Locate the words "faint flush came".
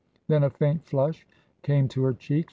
0.49-1.87